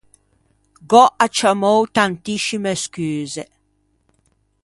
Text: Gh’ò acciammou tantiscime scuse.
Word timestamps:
Gh’ò 0.89 1.03
acciammou 1.25 1.81
tantiscime 1.95 2.73
scuse. 2.83 3.43